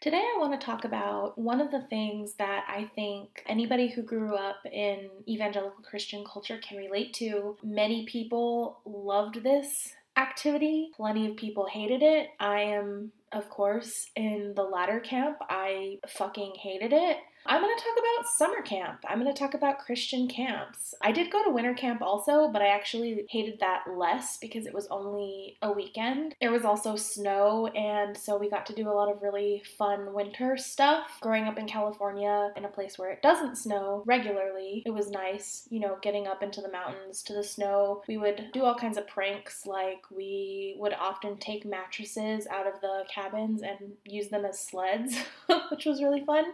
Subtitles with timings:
[0.00, 4.00] Today, I want to talk about one of the things that I think anybody who
[4.00, 7.58] grew up in evangelical Christian culture can relate to.
[7.62, 12.30] Many people loved this activity, plenty of people hated it.
[12.40, 15.36] I am, of course, in the latter camp.
[15.42, 17.18] I fucking hated it.
[17.46, 19.04] I'm going to talk about summer camp.
[19.08, 20.94] I'm going to talk about Christian camps.
[21.00, 24.74] I did go to winter camp also, but I actually hated that less because it
[24.74, 26.34] was only a weekend.
[26.40, 30.12] There was also snow, and so we got to do a lot of really fun
[30.12, 31.18] winter stuff.
[31.22, 35.66] Growing up in California, in a place where it doesn't snow regularly, it was nice,
[35.70, 38.02] you know, getting up into the mountains to the snow.
[38.06, 42.80] We would do all kinds of pranks, like we would often take mattresses out of
[42.82, 45.16] the cabins and use them as sleds,
[45.70, 46.44] which was really fun.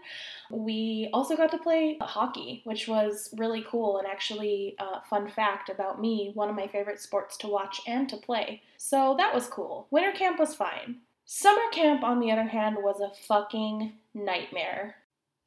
[0.50, 5.68] We also got to play hockey, which was really cool and actually, uh, fun fact
[5.68, 8.62] about me, one of my favorite sports to watch and to play.
[8.76, 9.86] So that was cool.
[9.90, 10.96] Winter camp was fine.
[11.24, 14.96] Summer camp, on the other hand, was a fucking nightmare.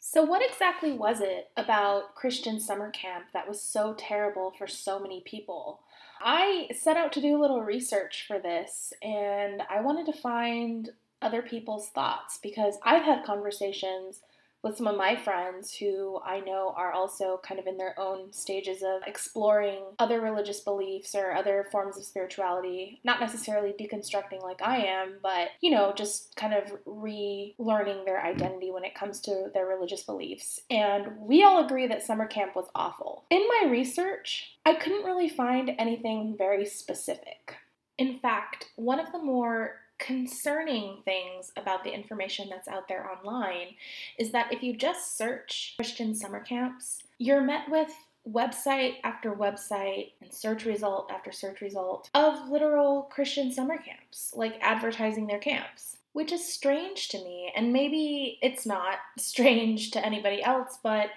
[0.02, 4.99] So, what exactly was it about Christian summer camp that was so terrible for so
[4.99, 5.82] many people?
[6.21, 10.90] I set out to do a little research for this and I wanted to find
[11.21, 14.21] other people's thoughts because I've had conversations
[14.63, 18.34] with some of my friends who I know are also kind of in their own
[18.34, 24.62] stages of exploring other religious beliefs or other forms of spirituality, not necessarily deconstructing like
[24.62, 29.48] I am, but you know, just kind of relearning their identity when it comes to
[29.54, 30.60] their religious beliefs.
[30.70, 33.26] And we all agree that summer camp was awful.
[33.29, 37.55] In my research, I couldn't really find anything very specific.
[37.98, 43.75] In fact, one of the more concerning things about the information that's out there online
[44.17, 47.91] is that if you just search Christian summer camps, you're met with
[48.27, 54.57] website after website and search result after search result of literal Christian summer camps, like
[54.61, 55.97] advertising their camps.
[56.13, 61.11] Which is strange to me, and maybe it's not strange to anybody else, but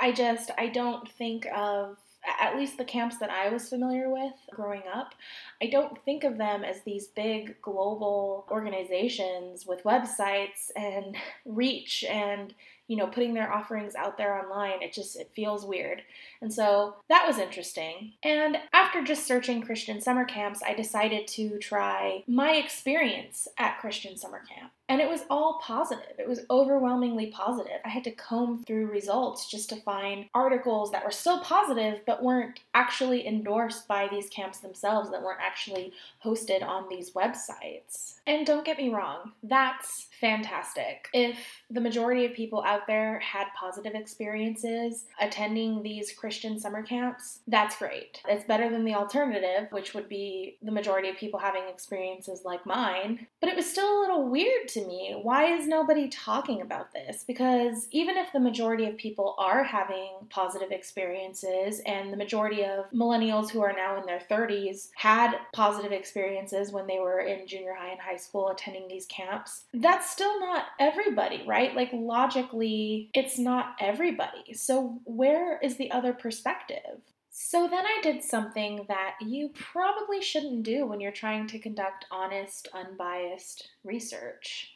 [0.00, 1.96] I just I don't think of
[2.40, 5.14] at least the camps that I was familiar with growing up,
[5.62, 12.54] I don't think of them as these big global organizations with websites and reach and
[12.88, 14.82] you know putting their offerings out there online.
[14.82, 16.02] It just it feels weird.
[16.40, 18.12] And so that was interesting.
[18.22, 24.16] And after just searching christian summer camps i decided to try my experience at christian
[24.16, 26.14] summer camp and it was all positive.
[26.18, 27.80] It was overwhelmingly positive.
[27.84, 32.22] I had to comb through results just to find articles that were still positive but
[32.22, 35.92] weren't actually endorsed by these camps themselves, that weren't actually
[36.24, 38.14] hosted on these websites.
[38.26, 41.08] And don't get me wrong, that's fantastic.
[41.12, 41.36] If
[41.70, 47.76] the majority of people out there had positive experiences attending these Christian summer camps, that's
[47.76, 48.22] great.
[48.28, 52.64] It's better than the alternative, which would be the majority of people having experiences like
[52.66, 53.26] mine.
[53.40, 55.18] But it was still a little weird to me.
[55.22, 57.24] Why is nobody talking about this?
[57.26, 62.90] Because even if the majority of people are having positive experiences, and the majority of
[62.92, 67.74] millennials who are now in their 30s had positive experiences when they were in junior
[67.74, 71.74] high and high school attending these camps, that's still not everybody, right?
[71.74, 74.52] Like, logically, it's not everybody.
[74.52, 77.00] So, where is the other perspective?
[77.38, 82.06] So then I did something that you probably shouldn't do when you're trying to conduct
[82.10, 84.72] honest, unbiased research.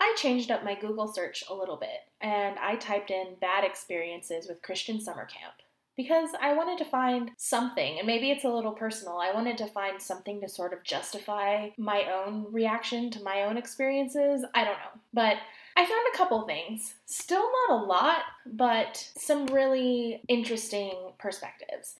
[0.00, 4.48] I changed up my Google search a little bit and I typed in bad experiences
[4.48, 5.54] with Christian summer camp
[5.96, 9.18] because I wanted to find something, and maybe it's a little personal.
[9.18, 13.56] I wanted to find something to sort of justify my own reaction to my own
[13.56, 14.44] experiences.
[14.54, 15.00] I don't know.
[15.14, 15.36] But
[15.76, 16.94] I found a couple things.
[17.04, 21.96] Still not a lot, but some really interesting perspectives.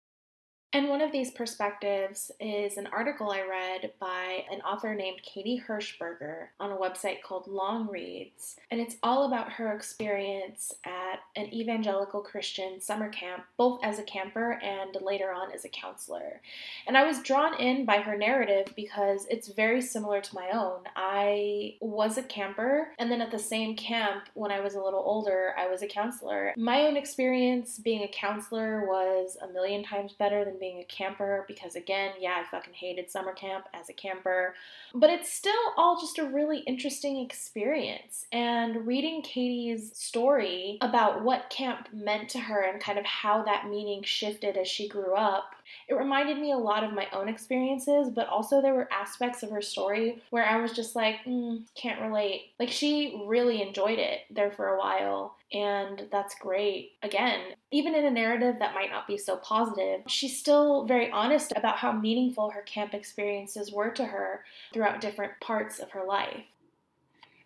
[0.76, 5.64] And one of these perspectives is an article I read by an author named Katy
[5.66, 8.56] Hershberger on a website called Long Reads.
[8.70, 14.03] And it's all about her experience at an evangelical Christian summer camp, both as a
[14.03, 16.42] camper and later on as a counselor.
[16.86, 20.81] And I was drawn in by her narrative because it's very similar to my own.
[20.94, 25.03] I was a camper, and then at the same camp, when I was a little
[25.06, 26.53] older, I was a counselor.
[26.59, 30.84] My own experience being a counselor was a million times better than being being a
[30.84, 34.54] camper because, again, yeah, I fucking hated summer camp as a camper.
[34.95, 38.27] But it's still all just a really interesting experience.
[38.33, 43.68] And reading Katy's story about what camp meant to her and kind of how that
[43.68, 45.54] meaning shifted as she grew up
[45.89, 49.51] it reminded me a lot of my own experiences, but also there were aspects of
[49.51, 52.53] her story where I was just like, mm, can't relate.
[52.59, 56.93] Like she really enjoyed it there for a while, and that's great.
[57.03, 57.41] Again,
[57.71, 61.78] even in a narrative that might not be so positive, she's still very honest about
[61.78, 66.45] how meaningful her camp experiences were to her throughout different parts of her life.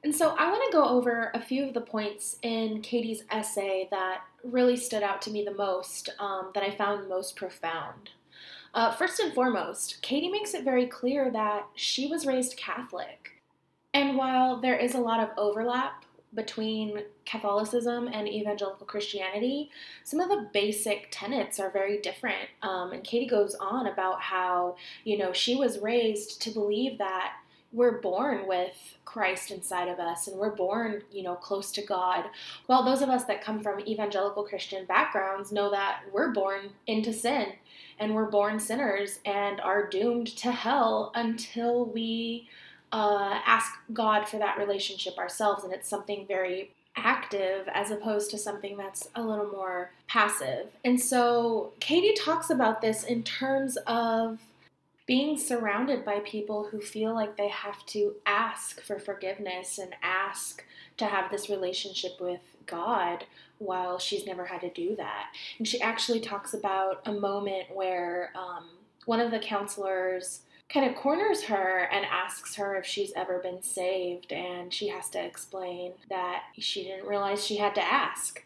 [0.03, 3.87] And so I want to go over a few of the points in Katy's essay
[3.91, 8.11] that really stood out to me the most, um, that I found most profound.
[8.73, 13.33] Uh, first and foremost, Katy makes it very clear that she was raised Catholic.
[13.93, 19.71] And while there is a lot of overlap between Catholicism and evangelical Christianity,
[20.05, 22.49] some of the basic tenets are very different.
[22.63, 27.33] Um, and Katy goes on about how, you know, she was raised to believe that
[27.73, 32.27] we're born with Christ inside of us and we're born, you know, close to God.
[32.67, 37.13] While those of us that come from evangelical Christian backgrounds know that we're born into
[37.13, 37.53] sin
[37.99, 42.49] and we're born sinners and are doomed to hell until we
[42.93, 45.63] uh, ask God for that relationship ourselves.
[45.63, 50.69] And it's something very active as opposed to something that's a little more passive.
[50.85, 54.41] And so Katy talks about this in terms of
[55.11, 60.65] being surrounded by people who feel like they have to ask for forgiveness and ask
[60.97, 63.25] to have this relationship with God
[63.59, 65.33] while she's never had to do that.
[65.59, 68.69] And she actually talks about a moment where um,
[69.05, 70.43] one of the counselors
[70.73, 75.11] kind of corners her and asks her if she's ever been saved, and she has
[75.11, 78.45] to explain that she didn't realize she had to ask.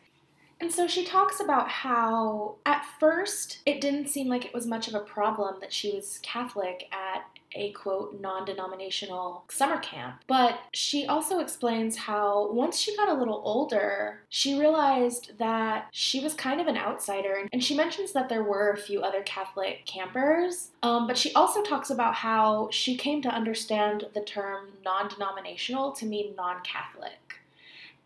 [0.64, 4.88] And so she talks about how at first it didn't seem like it was much
[4.88, 10.25] of a problem that she was Catholic at a quote non denominational summer camp.
[10.26, 16.20] But she also explains how once she got a little older, she realized that she
[16.20, 17.46] was kind of an outsider.
[17.52, 20.70] And she mentions that there were a few other Catholic campers.
[20.82, 25.93] Um, but she also talks about how she came to understand the term non denominational
[25.93, 27.44] to mean non Catholic.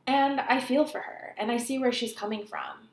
[0.08, 2.88] And I feel for her and I see where she's coming from.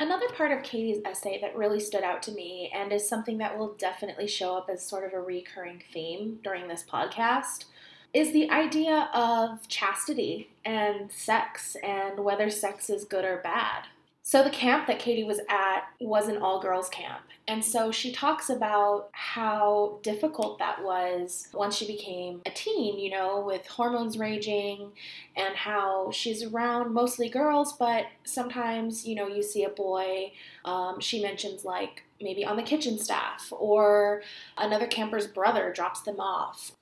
[0.00, 3.56] Another part of Katy's essay that really stood out to me and is something that
[3.56, 7.66] will definitely show up as sort of a recurring theme during this podcast
[8.12, 13.84] is the idea of chastity and sex and whether sex is good or bad.
[14.28, 17.22] So, the camp that Katy was at was an all girls camp.
[17.46, 23.08] And so she talks about how difficult that was once she became a teen, you
[23.08, 24.92] know, with hormones raging,
[25.34, 30.32] and how she's around mostly girls, but sometimes, you know, you see a boy.
[30.62, 34.20] Um, she mentions, like, maybe on the kitchen staff, or
[34.58, 36.72] another camper's brother drops them off,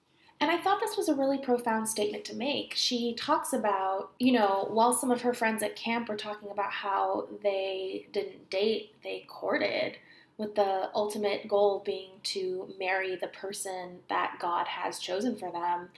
[0.41, 2.75] and I thought this was a really profound statement to make.
[2.75, 6.71] She talks about, you know, while some of her friends at camp were talking about
[6.71, 9.97] how they didn't date, they courted,
[10.39, 15.89] with the ultimate goal being to marry the person that God has chosen for them.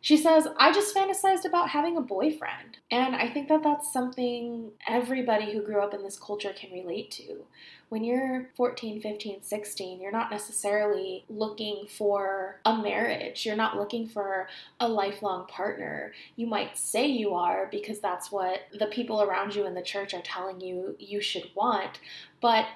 [0.00, 2.78] She says, I just fantasized about having a boyfriend.
[2.90, 7.10] And I think that that's something everybody who grew up in this culture can relate
[7.12, 7.44] to
[7.88, 13.46] when you're 14, 15, 16, you're not necessarily looking for a marriage.
[13.46, 14.48] You're not looking for
[14.80, 16.12] a lifelong partner.
[16.34, 20.14] You might say you are because that's what the people around you in the church
[20.14, 22.00] are telling you you should want.
[22.40, 22.66] But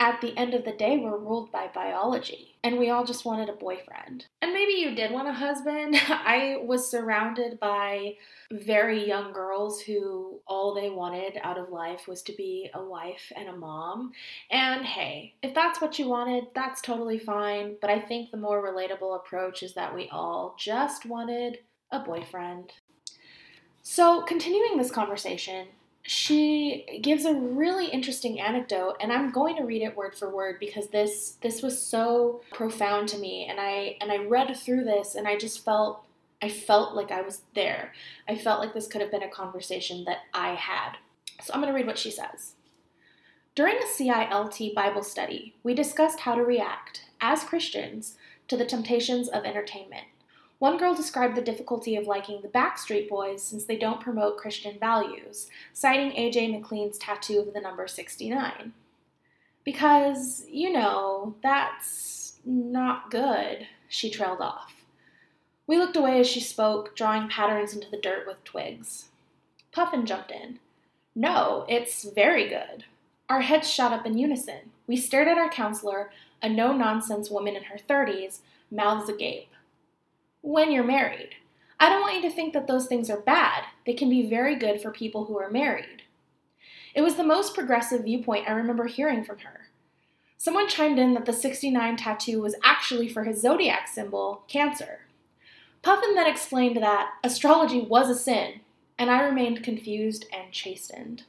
[0.00, 3.48] at the end of the day, we're ruled by biology, and we all just wanted
[3.48, 4.26] a boyfriend.
[4.40, 5.96] And maybe you did want a husband.
[6.08, 8.14] I was surrounded by
[8.52, 13.32] very young girls who all they wanted out of life was to be a wife
[13.36, 14.12] and a mom.
[14.52, 17.76] And hey, if that's what you wanted, that's totally fine.
[17.80, 21.58] But I think the more relatable approach is that we all just wanted
[21.90, 22.72] a boyfriend.
[23.82, 25.68] So, continuing this conversation,
[26.08, 30.56] she gives a really interesting anecdote and i'm going to read it word for word
[30.58, 35.14] because this this was so profound to me and i and i read through this
[35.14, 36.06] and i just felt
[36.40, 37.92] i felt like i was there.
[38.26, 40.96] I felt like this could have been a conversation that i had.
[41.42, 42.54] So i'm going to read what she says.
[43.54, 49.28] During a cilt bible study we discussed how to react as christians to the temptations
[49.28, 50.06] of entertainment
[50.58, 54.76] one girl described the difficulty of liking the Backstreet Boys since they don't promote Christian
[54.78, 58.72] values, citing AJ McLean's tattoo of the number 69.
[59.64, 64.84] Because, you know, that's not good, she trailed off.
[65.68, 69.10] We looked away as she spoke, drawing patterns into the dirt with twigs.
[69.70, 70.58] Puffin jumped in.
[71.14, 72.84] No, it's very good.
[73.28, 74.70] Our heads shot up in unison.
[74.88, 76.10] We stared at our counselor,
[76.42, 78.38] a no nonsense woman in her 30s,
[78.70, 79.50] mouths agape
[80.40, 81.30] when you're married.
[81.80, 83.64] I don't want you to think that those things are bad.
[83.86, 86.02] They can be very good for people who are married.
[86.94, 89.68] It was the most progressive viewpoint I remember hearing from her.
[90.36, 95.00] Someone chimed in that the 69 tattoo was actually for his zodiac symbol, Cancer.
[95.82, 98.60] Puffin then explained that astrology was a sin,
[98.98, 101.24] and I remained confused and chastened.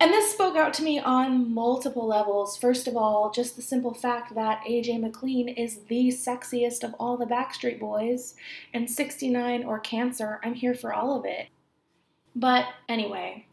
[0.00, 2.56] And this spoke out to me on multiple levels.
[2.56, 7.16] First of all, just the simple fact that AJ McLean is the sexiest of all
[7.16, 8.34] the Backstreet Boys,
[8.72, 11.48] and 69 or Cancer, I'm here for all of it.
[12.34, 13.46] But anyway,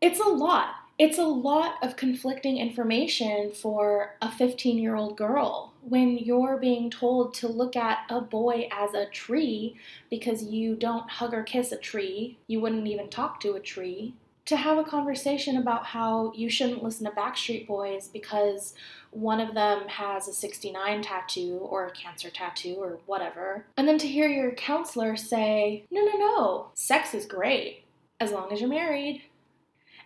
[0.00, 0.74] it's a lot.
[0.98, 6.90] It's a lot of conflicting information for a 15 year old girl when you're being
[6.90, 9.76] told to look at a boy as a tree
[10.10, 14.14] because you don't hug or kiss a tree, you wouldn't even talk to a tree,
[14.50, 18.74] to have a conversation about how you shouldn't listen to Backstreet Boys because
[19.12, 23.64] one of them has a 69 tattoo or a cancer tattoo or whatever.
[23.76, 27.84] And then to hear your counselor say, no, no, no, sex is great
[28.18, 29.22] as long as you're married.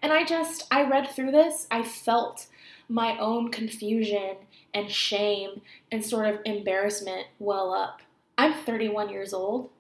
[0.03, 2.47] And I just, I read through this, I felt
[2.87, 4.37] my own confusion
[4.75, 8.03] and shame and sort of embarrassment well up.
[8.37, 9.71] I'm 31 years old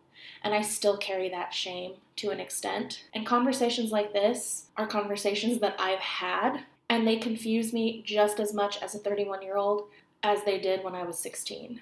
[0.42, 3.04] and I still carry that shame to an extent.
[3.12, 8.54] And conversations like this are conversations that I've had, and they confuse me just as
[8.54, 9.88] much as a 31 year old
[10.22, 11.80] as they did when I was 16.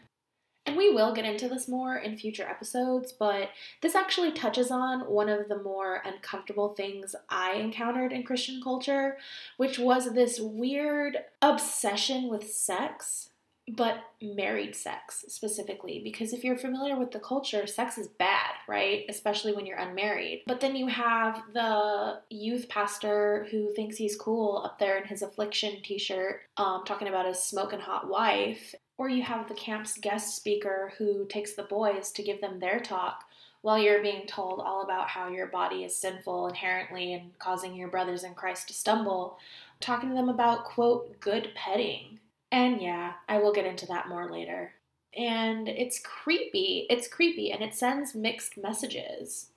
[0.65, 5.01] And we will get into this more in future episodes, but this actually touches on
[5.01, 9.17] one of the more uncomfortable things I encountered in Christian culture,
[9.57, 13.31] which was this weird obsession with sex
[13.77, 19.05] but married sex specifically because if you're familiar with the culture sex is bad right?
[19.09, 20.43] Especially when you're unmarried.
[20.47, 25.23] But then you have the youth pastor who thinks he's cool up there in his
[25.23, 28.75] affliction t-shirt um, talking about his smoking hot wife.
[28.99, 32.81] Or you have the camp's guest speaker who takes the boys to give them their
[32.81, 33.25] talk
[33.63, 37.89] while you're being told all about how your body is sinful inherently and causing your
[37.89, 39.39] brothers in Christ to stumble,
[39.81, 42.21] talking to them about, quote, good petting
[42.53, 44.75] and yeah, I will get into that more later.
[45.17, 46.87] And it's creepy.
[46.89, 49.49] It's creepy and it sends mixed messages.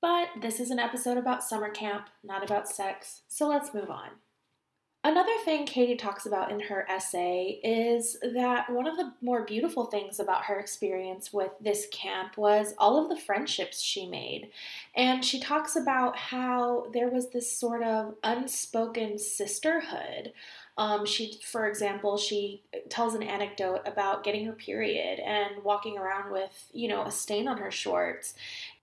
[0.00, 4.10] But this is an episode about summer camp, not about sex, so let's move on.
[5.04, 9.86] Another thing Katy talks about in her essay is that one of the more beautiful
[9.86, 14.50] things about her experience with this camp was all of the friendships she made.
[14.96, 20.32] And she talks about how there was this sort of unspoken sisterhood
[20.78, 26.30] um, she, for example, she tells an anecdote about getting her period and walking around
[26.30, 28.34] with, you know, a stain on her shorts.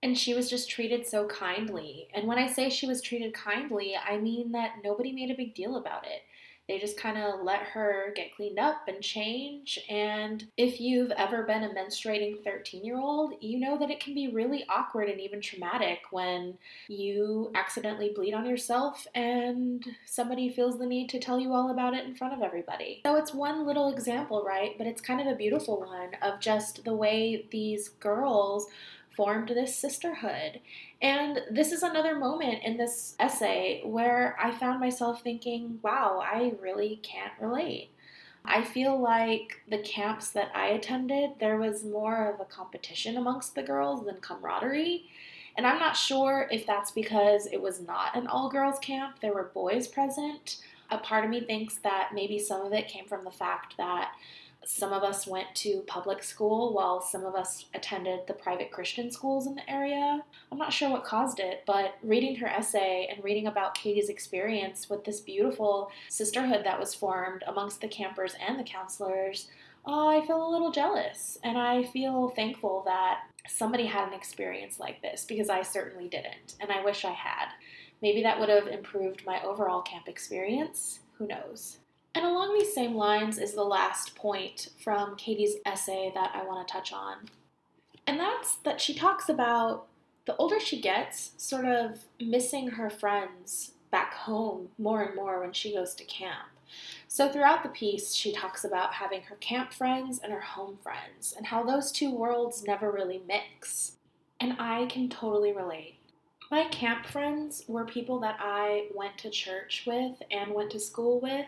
[0.04, 2.10] And she was just treated so kindly.
[2.14, 5.56] And when I say she was treated kindly, I mean that nobody made a big
[5.56, 6.24] deal about it.
[6.68, 9.80] They just kind of let her get cleaned up and change.
[9.90, 14.14] And if you've ever been a menstruating 13 year old, you know that it can
[14.14, 16.58] be really awkward and even traumatic when
[16.88, 21.94] you accidentally bleed on yourself and somebody feels the need to tell you all about
[21.94, 23.02] it in front of everybody.
[23.06, 24.78] So it's one little example, right?
[24.78, 28.68] But it's kind of a beautiful one of just the way these girls
[29.16, 30.60] formed this sisterhood.
[31.02, 36.54] And this is another moment in this essay where I found myself thinking, wow, I
[36.62, 37.92] really can't relate.
[38.48, 43.56] I feel like the camps that I attended, there was more of a competition amongst
[43.56, 45.06] the girls than camaraderie.
[45.58, 49.34] And I'm not sure if that's because it was not an all girls camp, there
[49.34, 50.58] were boys present.
[50.92, 54.12] A part of me thinks that maybe some of it came from the fact that
[54.66, 59.12] some of us went to public school while some of us attended the private Christian
[59.12, 60.24] schools in the area.
[60.52, 64.90] I'm not sure what caused it, but reading her essay and reading about Katy's experience
[64.90, 69.48] with this beautiful sisterhood that was formed amongst the campers and the counselors,
[69.88, 71.38] uh, I feel a little jealous.
[71.44, 76.56] And I feel thankful that somebody had an experience like this because I certainly didn't,
[76.60, 77.50] and I wish I had.
[78.02, 81.00] Maybe that would have improved my overall camp experience.
[81.18, 81.80] Who knows?
[82.16, 86.66] And along these same lines is the last point from Katy's essay that I want
[86.66, 87.18] to touch on.
[88.08, 89.88] And that's that she talks about
[90.26, 95.52] the older she gets, sort of missing her friends back home more and more when
[95.52, 96.50] she goes to camp.
[97.08, 101.34] So, throughout the piece, she talks about having her camp friends and her home friends,
[101.36, 103.94] and how those two worlds never really mix.
[104.40, 106.00] And I can totally relate.
[106.52, 111.20] My camp friends were people that I went to church with and went to school
[111.20, 111.46] with.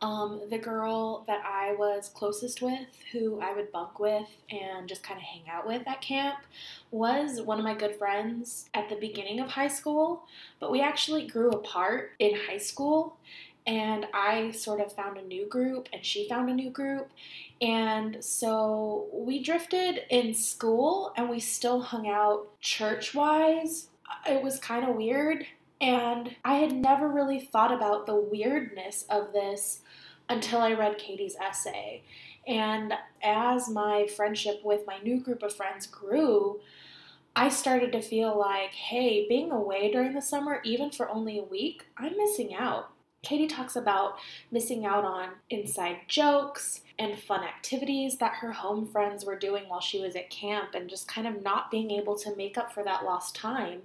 [0.00, 5.02] Um, the girl that I was closest with, who I would bunk with and just
[5.02, 6.38] kind of hang out with at camp,
[6.92, 10.22] was one of my good friends at the beginning of high school,
[10.60, 13.16] but we actually grew apart in high school.
[13.66, 17.10] And I sort of found a new group, and she found a new group.
[17.60, 23.88] And so we drifted in school, and we still hung out church wise.
[24.26, 25.44] It was kind of weird.
[25.80, 29.80] And I had never really thought about the weirdness of this
[30.28, 32.02] until I read Katy's essay.
[32.46, 36.60] And as my friendship with my new group of friends grew,
[37.36, 41.44] I started to feel like, hey, being away during the summer, even for only a
[41.44, 42.90] week, I'm missing out.
[43.22, 44.16] Katy talks about
[44.50, 49.80] missing out on inside jokes and fun activities that her home friends were doing while
[49.80, 52.82] she was at camp and just kind of not being able to make up for
[52.84, 53.82] that lost time.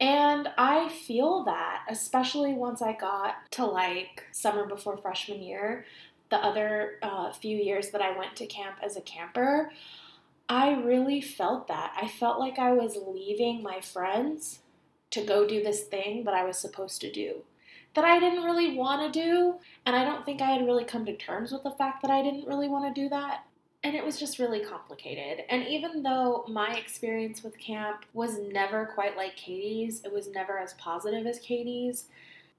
[0.00, 5.84] And I feel that, especially once I got to like summer before freshman year,
[6.30, 9.70] the other uh, few years that I went to camp as a camper,
[10.48, 11.92] I really felt that.
[12.00, 14.60] I felt like I was leaving my friends
[15.10, 17.42] to go do this thing that I was supposed to do
[17.94, 19.56] that I didn't really want to do.
[19.84, 22.22] And I don't think I had really come to terms with the fact that I
[22.22, 23.44] didn't really want to do that.
[23.82, 25.44] And it was just really complicated.
[25.48, 30.58] And even though my experience with camp was never quite like Katy's, it was never
[30.58, 32.04] as positive as Katy's,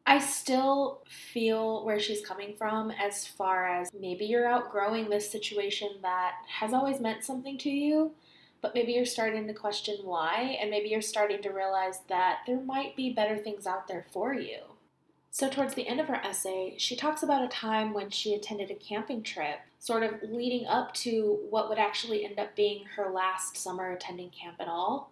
[0.07, 5.89] I still feel where she's coming from as far as maybe you're outgrowing this situation
[6.01, 8.11] that has always meant something to you,
[8.61, 12.59] but maybe you're starting to question why, and maybe you're starting to realize that there
[12.61, 14.57] might be better things out there for you.
[15.33, 18.69] So, towards the end of her essay, she talks about a time when she attended
[18.69, 23.09] a camping trip, sort of leading up to what would actually end up being her
[23.09, 25.09] last summer attending camp at all.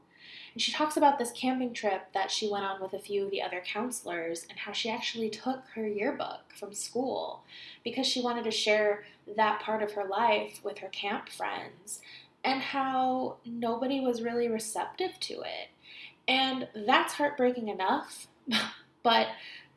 [0.53, 3.31] And she talks about this camping trip that she went on with a few of
[3.31, 7.43] the other counselors and how she actually took her yearbook from school
[7.85, 9.05] because she wanted to share
[9.37, 12.01] that part of her life with her camp friends
[12.43, 15.69] and how nobody was really receptive to it.
[16.27, 18.27] And that's heartbreaking enough,
[19.03, 19.27] but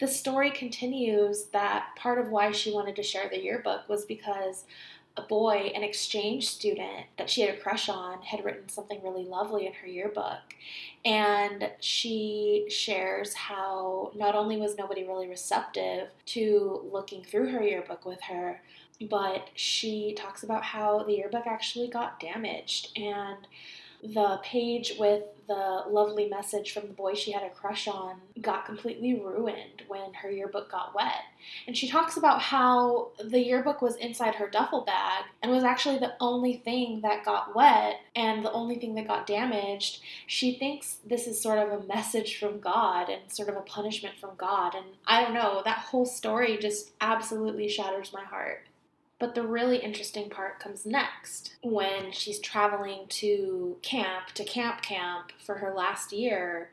[0.02, 4.64] the story continues that part of why she wanted to share the yearbook was because
[5.16, 9.22] a boy, an exchange student that she had a crush on, had written something really
[9.22, 10.40] lovely in her yearbook.
[11.04, 18.04] And she shares how not only was nobody really receptive to looking through her yearbook
[18.04, 18.60] with her,
[19.08, 23.46] but she talks about how the yearbook actually got damaged and
[24.02, 28.64] the page with the lovely message from the boy she had a crush on got
[28.64, 31.22] completely ruined when her yearbook got wet.
[31.66, 35.98] And she talks about how the yearbook was inside her duffel bag and was actually
[35.98, 40.00] the only thing that got wet and the only thing that got damaged.
[40.26, 44.14] She thinks this is sort of a message from God and sort of a punishment
[44.20, 44.74] from God.
[44.74, 48.66] And I don't know, that whole story just absolutely shatters my heart.
[49.22, 55.30] But the really interesting part comes next when she's traveling to camp, to camp camp
[55.38, 56.72] for her last year,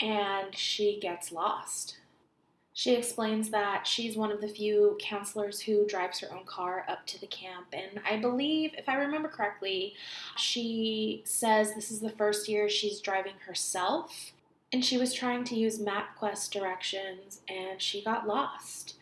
[0.00, 1.98] and she gets lost.
[2.72, 7.06] She explains that she's one of the few counselors who drives her own car up
[7.06, 7.66] to the camp.
[7.72, 9.94] And I believe, if I remember correctly,
[10.36, 14.32] she says this is the first year she's driving herself.
[14.72, 18.96] And she was trying to use MapQuest directions and she got lost.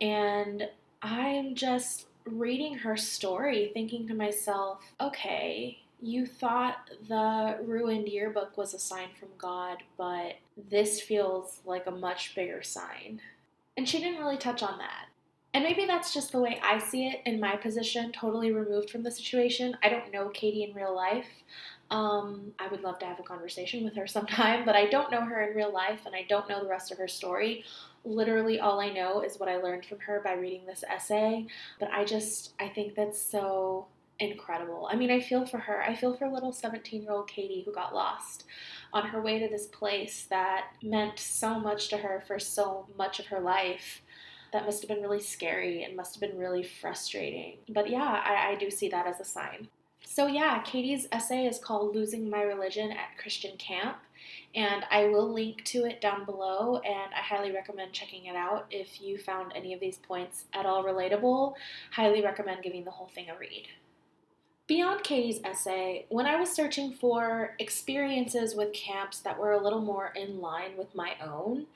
[0.00, 0.68] And
[1.02, 8.74] I'm just reading her story, thinking to myself, okay, you thought the ruined yearbook was
[8.74, 10.36] a sign from God, but
[10.70, 13.20] this feels like a much bigger sign.
[13.76, 15.06] And she didn't really touch on that.
[15.52, 19.02] And maybe that's just the way I see it in my position, totally removed from
[19.02, 19.76] the situation.
[19.82, 21.26] I don't know Katy in real life.
[21.90, 25.22] Um, I would love to have a conversation with her sometime, but I don't know
[25.22, 27.64] her in real life and I don't know the rest of her story
[28.04, 31.46] literally all I know is what I learned from her by reading this essay.
[31.78, 33.86] But I just, I think that's so
[34.18, 34.88] incredible.
[34.90, 35.82] I mean, I feel for her.
[35.82, 38.44] I feel for little 17 year old Katy who got lost
[38.92, 43.18] on her way to this place that meant so much to her for so much
[43.18, 44.02] of her life.
[44.52, 47.58] That must have been really scary and must have been really frustrating.
[47.68, 49.68] But yeah, I, I do see that as a sign.
[50.04, 53.98] So, yeah, Katy's essay is called Losing My Religion at Christian Camp
[54.54, 58.66] and I will link to it down below and I highly recommend checking it out
[58.70, 61.54] if you found any of these points at all relatable.
[61.92, 63.68] Highly recommend giving the whole thing a read.
[64.70, 69.80] Beyond Katy's essay, when I was searching for experiences with camps that were a little
[69.80, 71.66] more in line with my own,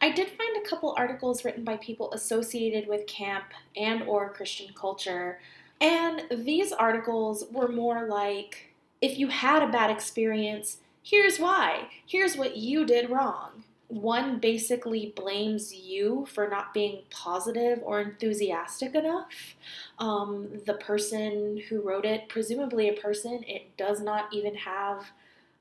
[0.00, 3.44] I did find a couple articles written by people associated with camp
[3.76, 5.38] and or Christian culture.
[5.80, 11.88] And these articles were more like if you had a bad experience, Here's why.
[12.06, 13.64] Here's what you did wrong.
[13.88, 19.56] One basically blames you for not being positive or enthusiastic enough.
[19.98, 25.10] Um, the person who wrote it, presumably a person, it does not even have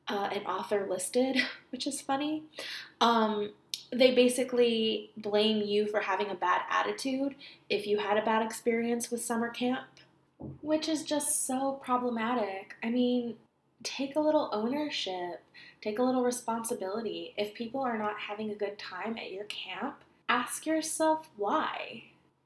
[0.07, 1.37] uh, an author listed,
[1.71, 2.43] which is funny.
[3.01, 3.53] Um,
[3.91, 7.33] they basically blame you for having a bad attitude
[7.69, 9.87] if you had a bad experience with summer camp,
[10.61, 12.75] which is just so problematic.
[12.83, 13.37] I mean,
[13.83, 15.43] take a little ownership,
[15.81, 17.33] take a little responsibility.
[17.37, 22.03] If people are not having a good time at your camp, ask yourself why.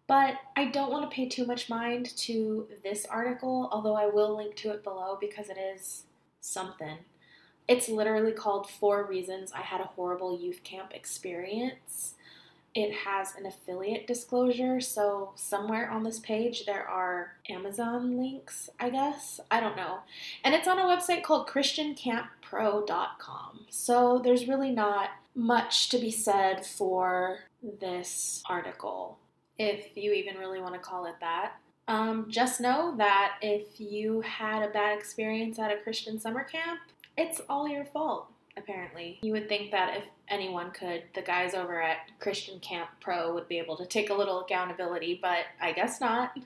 [0.08, 4.36] But I don't want to pay too much mind to this article, although I will
[4.36, 6.04] link to it below because it is
[6.42, 6.98] something.
[7.68, 12.16] It's literally called Four Reasons I Had a Horrible Youth Camp Experience.
[12.76, 18.90] It has an affiliate disclosure, so somewhere on this page there are Amazon links, I
[18.90, 19.40] guess.
[19.52, 20.00] I don't know.
[20.44, 23.66] And it's on a website called ChristianCampPro.com.
[23.70, 27.42] So there's really not much to be said for
[27.80, 29.20] this article,
[29.60, 31.54] if you even really want to call it that.
[31.88, 36.80] Um, just know that if you had a bad experience at a Christian summer camp,
[37.18, 39.20] it's all your fault apparently.
[39.22, 43.48] You would think that if anyone could, the guys over at Christian Camp Pro would
[43.48, 46.38] be able to take a little accountability, but I guess not.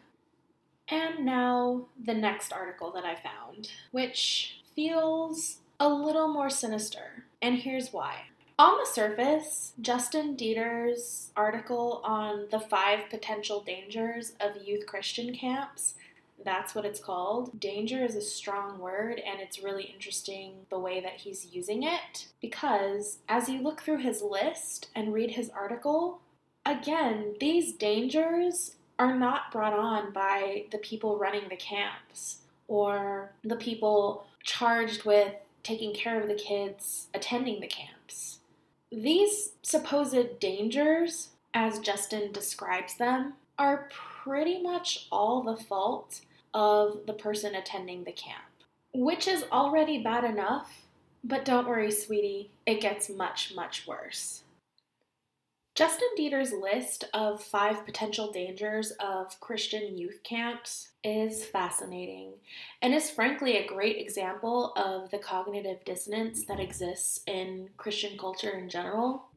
[0.90, 7.26] And now the next article that I found, which feels a little more sinister.
[7.42, 8.28] And here's why.
[8.60, 15.94] On the surface, Justin Deeter's article on the five potential dangers of youth Christian camps
[16.44, 17.60] that's what it's called.
[17.60, 22.28] Danger is a strong word, and it's really interesting the way that he's using it
[22.42, 26.22] because as you look through his list and read his article,
[26.66, 33.56] again, these dangers are not brought on by the people running the camps or the
[33.56, 38.40] people charged with taking care of the kids attending the camps.
[38.92, 46.22] These supposed dangers, as Justin describes them, are pretty much all the fault
[46.54, 48.44] of the person attending the camp,
[48.94, 50.88] which is already bad enough,
[51.24, 54.44] but don't worry, sweetie, it gets much, much worse.
[55.78, 62.34] Justin Deeter's list of five potential dangers of Christian youth camps is fascinating
[62.82, 68.58] and is frankly a great example of the cognitive dissonance that exists in Christian culture
[68.58, 69.28] in general.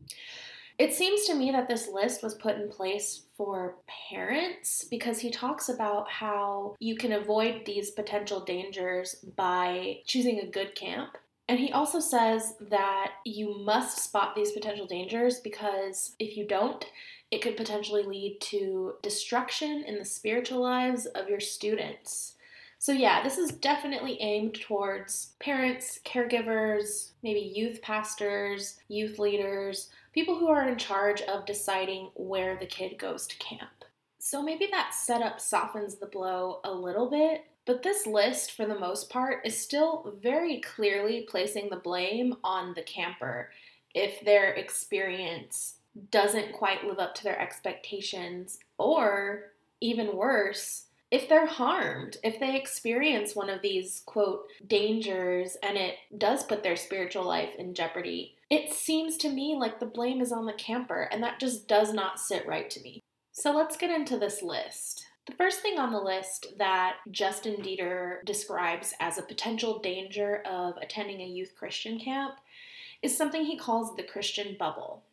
[0.81, 3.77] It seems to me that this list was put in place for
[4.09, 10.51] parents because he talks about how you can avoid these potential dangers by choosing a
[10.51, 11.19] good camp.
[11.51, 16.83] And he also says that you must spot these potential dangers because if you don't,
[17.31, 22.37] it could potentially lead to destruction in the spiritual lives of your students.
[22.79, 30.39] So, yeah, this is definitely aimed towards parents, caregivers, maybe youth pastors, youth leaders, people
[30.39, 33.85] who are in charge of deciding where the kid goes to camp.
[34.19, 38.79] So maybe that setup softens the blow a little bit, but this list, for the
[38.79, 43.51] most part, is still very clearly placing the blame on the camper
[43.95, 45.75] if their experience
[46.11, 52.57] doesn't quite live up to their expectations, or even worse, if they're harmed, if they
[52.57, 58.37] experience one of these, quote, dangers and it does put their spiritual life in jeopardy,
[58.51, 61.95] it seems to me like the blame is on the camper, and that just does
[61.95, 63.01] not sit right to me.
[63.33, 65.07] So let's get into this list.
[65.27, 70.77] The first thing on the list that Justin Deeter describes as a potential danger of
[70.79, 72.35] attending a youth Christian camp
[73.03, 75.05] is something he calls the Christian bubble.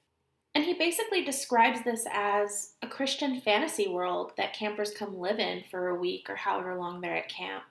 [0.55, 5.63] And he basically describes this as a Christian fantasy world that campers come live in
[5.69, 7.65] for a week or however long they're at camp.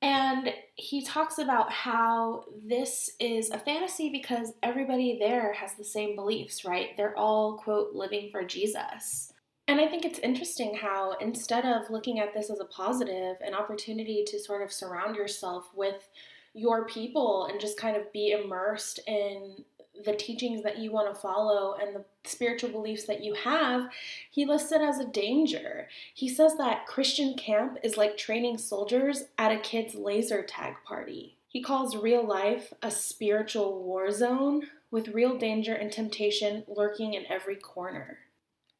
[0.00, 6.14] And he talks about how this is a fantasy because everybody there has the same
[6.14, 6.96] beliefs, right?
[6.96, 9.32] They're all, quote, living for Jesus.
[9.66, 13.54] And I think it's interesting how instead of looking at this as a positive, an
[13.54, 16.08] opportunity to sort of surround yourself with
[16.54, 19.64] your people and just kind of be immersed in
[20.04, 23.88] the teachings that you want to follow and the spiritual beliefs that you have,
[24.30, 25.88] he lists it as a danger.
[26.14, 31.36] He says that Christian camp is like training soldiers at a kid's laser tag party.
[31.48, 37.24] He calls real life a spiritual war zone with real danger and temptation lurking in
[37.28, 38.18] every corner.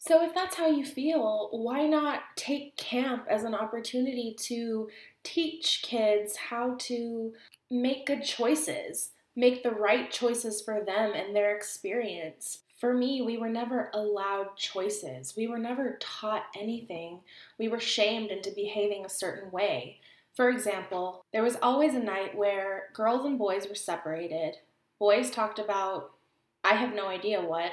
[0.00, 4.88] So, if that's how you feel, why not take camp as an opportunity to
[5.24, 7.32] teach kids how to
[7.68, 9.10] make good choices?
[9.38, 12.58] Make the right choices for them and their experience.
[12.76, 15.34] For me, we were never allowed choices.
[15.36, 17.20] We were never taught anything.
[17.56, 20.00] We were shamed into behaving a certain way.
[20.34, 24.56] For example, there was always a night where girls and boys were separated.
[24.98, 26.10] Boys talked about,
[26.64, 27.70] I have no idea what.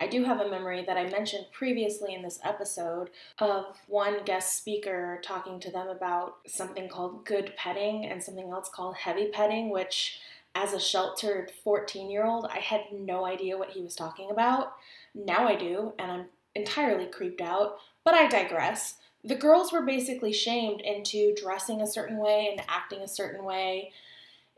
[0.00, 4.56] I do have a memory that I mentioned previously in this episode of one guest
[4.56, 9.70] speaker talking to them about something called good petting and something else called heavy petting,
[9.70, 10.18] which
[10.54, 14.74] as a sheltered 14 year old, I had no idea what he was talking about.
[15.14, 18.94] Now I do, and I'm entirely creeped out, but I digress.
[19.24, 23.92] The girls were basically shamed into dressing a certain way and acting a certain way.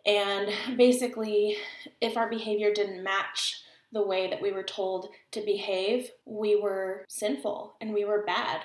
[0.04, 1.56] And basically,
[2.00, 7.04] if our behavior didn't match the way that we were told to behave, we were
[7.09, 8.61] sinful and we were bad.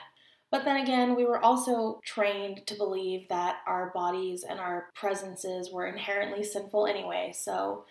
[0.52, 5.72] But then again, we were also trained to believe that our bodies and our presences
[5.72, 7.32] were inherently sinful anyway.
[7.34, 7.86] So,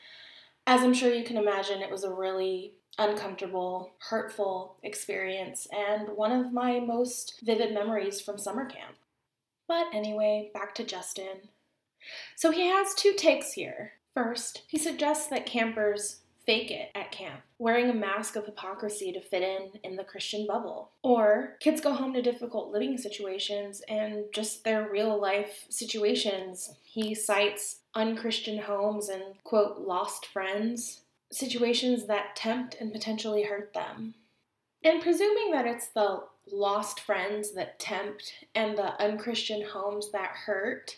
[0.66, 6.32] as I'm sure you can imagine, it was a really uncomfortable, hurtful experience and one
[6.32, 8.96] of my most vivid memories from summer camp.
[9.66, 11.48] But anyway, back to Justin.
[12.36, 13.92] So he has two takes here.
[14.14, 19.20] First, he suggests that campers fake it at camp, wearing a mask of hypocrisy to
[19.20, 20.92] fit in in the Christian bubble.
[21.02, 26.74] Or kids go home to difficult living situations and just their real life situations.
[26.82, 34.14] He cites unchristian homes and, quote, lost friends, situations that tempt and potentially hurt them.
[34.82, 40.96] And presuming that it's the lost friends that tempt and the unchristian homes that hurt,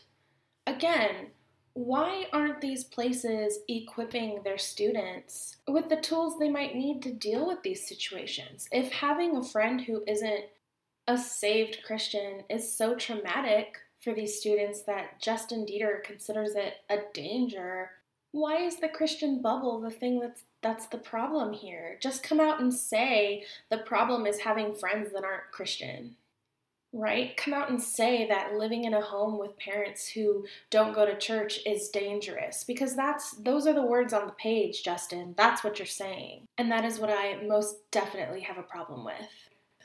[0.66, 1.32] again,
[1.74, 7.46] why aren't these places equipping their students with the tools they might need to deal
[7.46, 8.68] with these situations?
[8.70, 10.44] If having a friend who isn't
[11.08, 16.98] a saved Christian is so traumatic for these students that Justin Deeter considers it a
[17.14, 17.90] danger,
[18.32, 21.98] why is the Christian bubble the thing that's that's the problem here?
[22.00, 26.16] Just come out and say the problem is having friends that aren't Christian
[26.92, 27.36] right?
[27.36, 31.16] Come out and say that living in a home with parents who don't go to
[31.16, 35.34] church is dangerous because that's those are the words on the page, Justin.
[35.36, 36.48] That's what you're saying.
[36.58, 39.14] And that is what I most definitely have a problem with.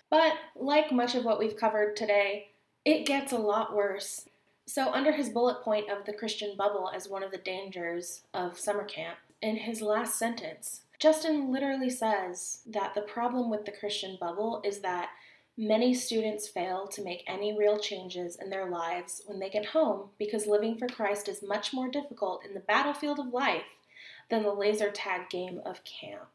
[0.10, 2.50] But like much of what we've covered today,
[2.86, 4.26] it gets a lot worse.
[4.66, 8.60] So, under his bullet point of the Christian bubble as one of the dangers of
[8.60, 14.18] summer camp, in his last sentence, Justin literally says that the problem with the Christian
[14.20, 15.10] bubble is that
[15.60, 20.10] Many students fail to make any real changes in their lives when they get home
[20.20, 23.64] because living for Christ is much more difficult in the battlefield of life
[24.30, 26.28] than the laser tag game of camp.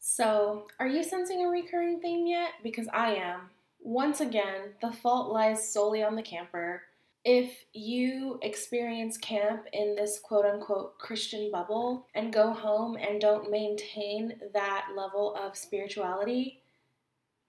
[0.00, 2.52] So, are you sensing a recurring theme yet?
[2.62, 3.50] Because I am.
[3.80, 6.84] Once again, the fault lies solely on the camper.
[7.22, 13.50] If you experience camp in this quote unquote Christian bubble and go home and don't
[13.50, 16.62] maintain that level of spirituality,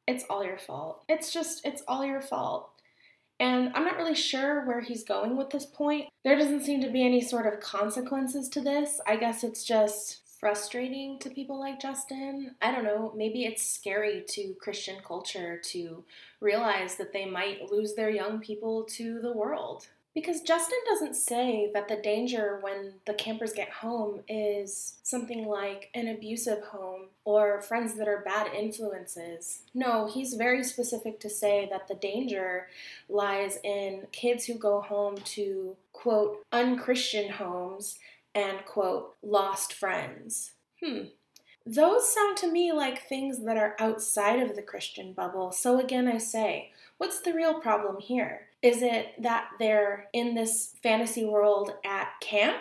[0.08, 1.04] it's all your fault.
[1.10, 2.70] It's just, it's all your fault.
[3.39, 6.08] And I'm not really sure where he's going with this point.
[6.24, 9.02] There doesn't seem to be any sort of consequences to this.
[9.06, 12.56] I guess it's just frustrating to people like Justin.
[12.62, 16.04] I don't know, maybe it's scary to Christian culture to
[16.39, 19.88] realize that they might lose their young people to the world.
[20.15, 25.89] Because Justin doesn't say that the danger when the campers get home is something like
[25.93, 29.63] an abusive home or friends that are bad influences.
[29.73, 32.67] No, he's very specific to say that the danger
[33.10, 37.99] lies in kids who go home to, quote, unchristian homes
[38.34, 40.51] and, quote, lost friends.
[40.82, 41.08] Hmm.
[41.65, 45.51] Those sound to me like things that are outside of the Christian bubble.
[45.51, 48.45] So again, I say, what's the real problem here?
[48.62, 52.58] Is it that they're in this fantasy world at camp?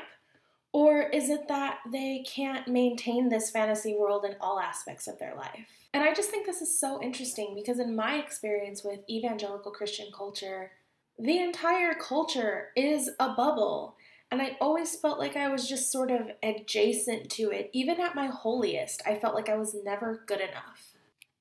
[0.73, 5.37] Or is it that they can't maintain this fantasy world in all aspects of their
[5.37, 5.69] life?
[5.93, 10.09] And I just think this is so interesting because, in my experience with evangelical Christian
[10.13, 10.73] culture,
[11.17, 13.95] the entire culture is a bubble.
[14.33, 17.71] And I always felt like I was just sort of adjacent to it.
[17.73, 20.94] Even at my holiest, I felt like I was never good enough.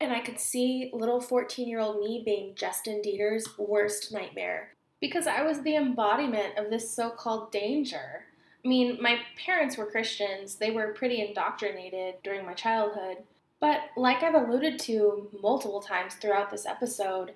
[0.03, 5.27] And I could see little 14 year old me being Justin Deeter's worst nightmare because
[5.27, 8.25] I was the embodiment of this so called danger.
[8.63, 13.17] I mean, my parents were Christians, they were pretty indoctrinated during my childhood.
[13.61, 17.31] But, like I've alluded to multiple times throughout this episode,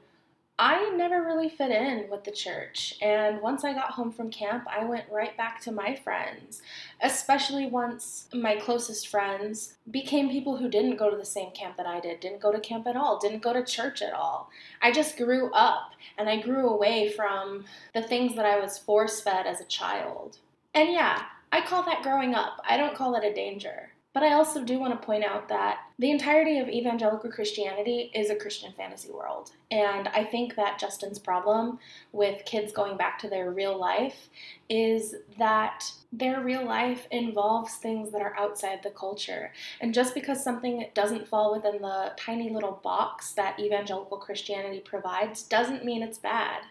[0.59, 4.65] I never really fit in with the church, and once I got home from camp,
[4.67, 6.63] I went right back to my friends,
[6.99, 11.85] especially once my closest friends became people who didn't go to the same camp that
[11.85, 14.49] I did, didn't go to camp at all, didn't go to church at all.
[14.81, 19.21] I just grew up and I grew away from the things that I was force
[19.21, 20.39] fed as a child.
[20.73, 23.91] And yeah, I call that growing up, I don't call it a danger.
[24.11, 28.29] But I also do want to point out that the entirety of evangelical Christianity is
[28.29, 29.51] a Christian fantasy world.
[29.71, 31.79] And I think that Justin's problem
[32.11, 34.29] with kids going back to their real life
[34.69, 39.51] is that their real life involves things that are outside the culture.
[39.81, 45.41] And just because something doesn't fall within the tiny little box that evangelical Christianity provides
[45.43, 46.61] doesn't mean it's bad.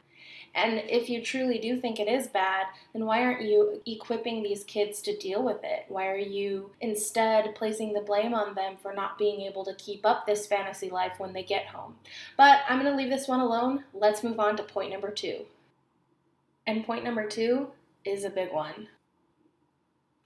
[0.56, 4.64] And if you truly do think it is bad, then why aren't you equipping these
[4.64, 5.84] kids to deal with it?
[5.88, 10.06] Why are you instead placing the blame on them for not being able to keep
[10.06, 11.96] up this fantasy life when they get home?
[12.38, 13.84] But I'm going to leave this one alone.
[13.92, 15.44] Let's move on to point number two.
[16.66, 17.68] And point number two
[18.06, 18.88] is a big one.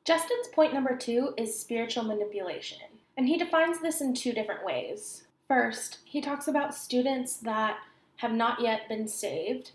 [0.04, 2.78] Justin's point number two is spiritual manipulation.
[3.16, 5.24] And he defines this in two different ways.
[5.48, 7.78] First, he talks about students that
[8.18, 9.72] have not yet been saved,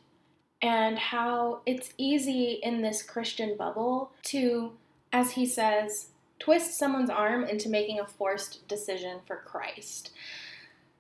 [0.61, 4.73] and how it's easy in this Christian bubble to,
[5.11, 10.11] as he says, twist someone's arm into making a forced decision for Christ.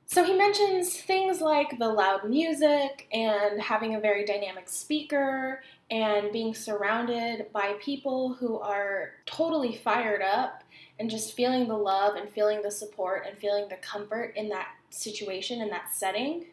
[0.07, 6.31] So he mentions things like the loud music and having a very dynamic speaker and
[6.31, 10.63] being surrounded by people who are totally fired up
[10.99, 14.67] and just feeling the love and feeling the support and feeling the comfort in that
[14.89, 16.45] situation, in that setting.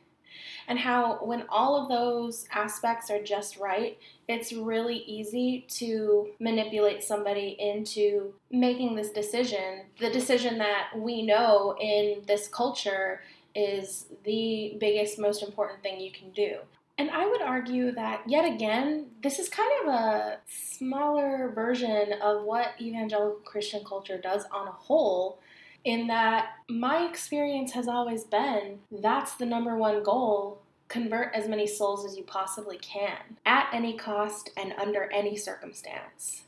[0.68, 3.98] And how, when all of those aspects are just right,
[4.28, 9.82] it's really easy to manipulate somebody into making this decision.
[9.98, 13.22] The decision that we know in this culture
[13.54, 16.58] is the biggest, most important thing you can do.
[16.98, 22.44] And I would argue that, yet again, this is kind of a smaller version of
[22.44, 25.38] what evangelical Christian culture does on a whole,
[25.84, 31.66] in that my experience has always been that's the number one goal convert as many
[31.66, 33.16] souls as you possibly can,
[33.46, 36.42] at any cost and under any circumstance.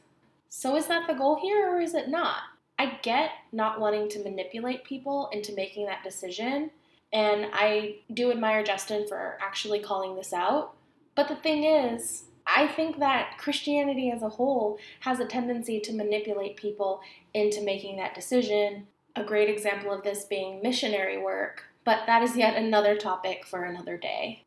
[0.51, 2.42] So, is that the goal here or is it not?
[2.79, 6.70] I get not wanting to manipulate people into making that decision
[7.14, 10.75] and I do admire Justin for actually calling this out.
[11.14, 15.92] But the thing is, I think that Christianity as a whole has a tendency to
[15.94, 17.01] manipulate people
[17.33, 18.88] into making that decision.
[19.16, 23.64] A great example of this being missionary work, but that is yet another topic for
[23.64, 24.44] another day.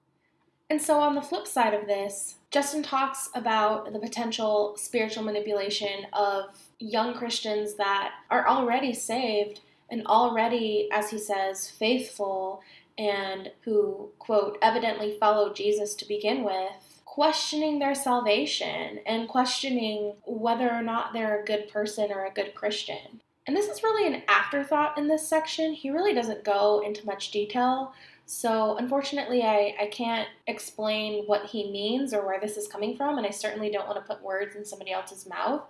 [0.70, 6.08] And so, on the flip side of this, Justin talks about the potential spiritual manipulation
[6.12, 6.46] of
[6.80, 12.62] young Christians that are already saved and already, as he says, faithful
[12.98, 20.70] and who, quote, evidently followed Jesus to begin with, questioning their salvation and questioning whether
[20.70, 23.22] or not they're a good person or a good Christian.
[23.48, 25.74] And this is really an afterthought in this section.
[25.74, 27.94] He really doesn't go into much detail.
[28.26, 33.18] So, unfortunately, I, I can't explain what he means or where this is coming from,
[33.18, 35.66] and I certainly don't want to put words in somebody else's mouth.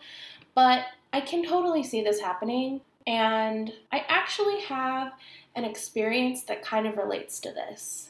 [0.55, 2.81] But I can totally see this happening.
[3.05, 5.13] And I actually have
[5.55, 8.09] an experience that kind of relates to this.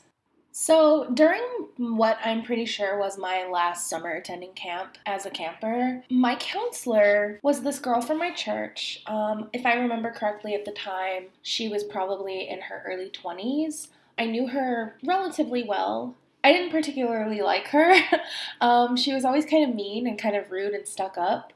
[0.59, 1.43] So, during
[1.77, 7.39] what I'm pretty sure was my last summer attending camp as a camper, my counselor
[7.43, 9.03] was this girl from my church.
[9.05, 13.89] Um, if I remember correctly at the time, she was probably in her early 20s.
[14.17, 16.15] I knew her relatively well.
[16.43, 17.93] I didn't particularly like her.
[18.61, 21.51] um, she was always kind of mean and kind of rude and stuck up,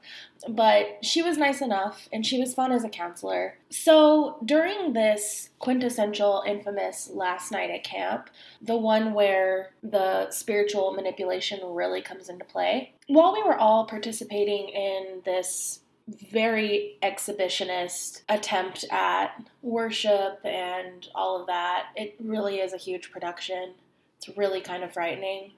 [0.48, 3.58] but she was nice enough and she was fun as a counselor.
[3.70, 8.28] So during this quintessential infamous last night at camp,
[8.60, 14.68] the one where the spiritual manipulation really comes into play, while we were all participating
[14.68, 22.78] in this very exhibitionist attempt at worship and all of that, it really is a
[22.78, 23.74] huge production.
[24.22, 25.52] It's really kind of frightening.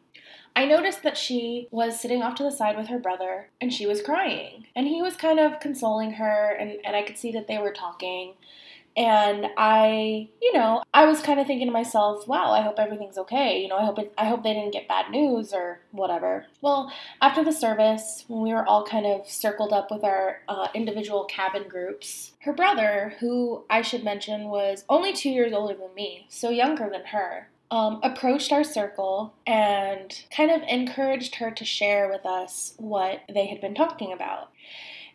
[0.56, 3.86] I noticed that she was sitting off to the side with her brother and she
[3.86, 4.66] was crying.
[4.74, 7.72] And he was kind of consoling her, and, and I could see that they were
[7.72, 8.34] talking.
[8.96, 13.18] And I, you know, I was kind of thinking to myself, wow, I hope everything's
[13.18, 13.60] okay.
[13.60, 16.46] You know, I hope it, I hope they didn't get bad news or whatever.
[16.60, 20.68] Well, after the service, when we were all kind of circled up with our uh,
[20.74, 25.94] individual cabin groups, her brother, who I should mention was only two years older than
[25.96, 31.64] me, so younger than her, um, approached our circle and kind of encouraged her to
[31.64, 34.50] share with us what they had been talking about.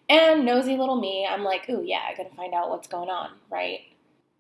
[0.10, 3.32] And nosy little me, I'm like, ooh, yeah, I gotta find out what's going on,
[3.52, 3.82] right?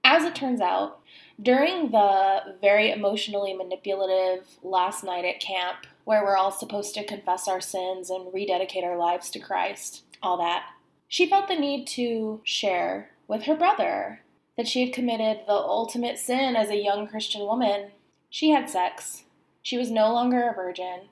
[0.04, 1.00] As it turns out,
[1.42, 7.48] during the very emotionally manipulative last night at camp, where we're all supposed to confess
[7.48, 10.64] our sins and rededicate our lives to Christ, all that,
[11.08, 14.22] she felt the need to share with her brother
[14.58, 17.92] that she had committed the ultimate sin as a young Christian woman
[18.30, 19.24] she had sex.
[19.62, 21.10] She was no longer a virgin.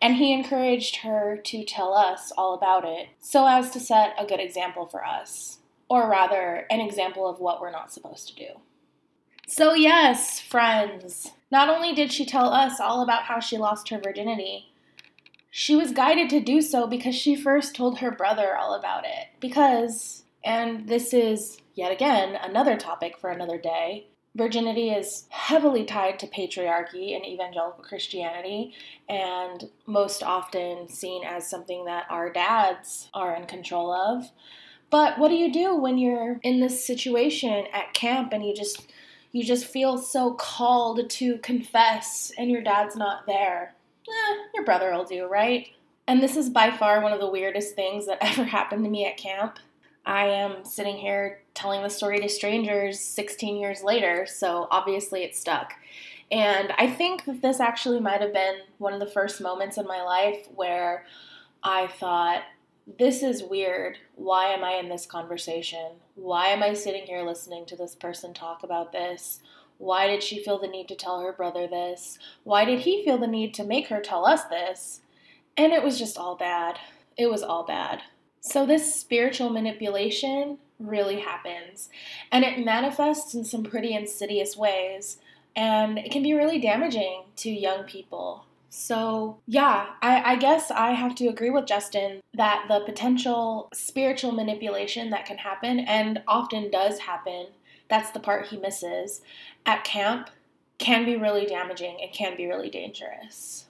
[0.00, 4.26] And he encouraged her to tell us all about it so as to set a
[4.26, 5.58] good example for us.
[5.88, 8.60] Or rather, an example of what we're not supposed to do.
[9.46, 13.98] So, yes, friends, not only did she tell us all about how she lost her
[13.98, 14.72] virginity,
[15.50, 19.28] she was guided to do so because she first told her brother all about it.
[19.40, 26.18] Because, and this is yet again another topic for another day, virginity is heavily tied
[26.18, 28.74] to patriarchy and evangelical Christianity,
[29.08, 34.30] and most often seen as something that our dads are in control of.
[34.90, 38.86] But what do you do when you're in this situation at camp and you just
[39.32, 43.74] you just feel so called to confess and your dad's not there?
[44.08, 45.68] Eh, your brother will do, right?
[46.06, 49.06] And this is by far one of the weirdest things that ever happened to me
[49.06, 49.58] at camp.
[50.06, 55.34] I am sitting here telling the story to strangers 16 years later, so obviously it
[55.34, 55.72] stuck.
[56.30, 59.86] And I think that this actually might have been one of the first moments in
[59.86, 61.06] my life where
[61.62, 62.42] I thought,
[62.98, 63.96] this is weird.
[64.14, 65.92] Why am I in this conversation?
[66.16, 69.40] Why am I sitting here listening to this person talk about this?
[69.78, 72.18] Why did she feel the need to tell her brother this?
[72.42, 75.00] Why did he feel the need to make her tell us this?
[75.56, 76.78] And it was just all bad.
[77.16, 78.02] It was all bad.
[78.46, 81.88] So, this spiritual manipulation really happens,
[82.30, 85.16] and it manifests in some pretty insidious ways,
[85.56, 88.44] and it can be really damaging to young people.
[88.68, 94.32] So, yeah, I, I, guess I have to agree with Justin that the potential spiritual
[94.32, 97.46] manipulation that can happen, and often does happen,
[97.88, 99.22] that's the part he misses,
[99.64, 100.28] at camp
[100.76, 101.98] can be really damaging.
[101.98, 103.64] It can be really dangerous.